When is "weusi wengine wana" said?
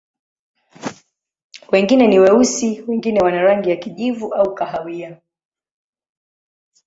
2.19-3.41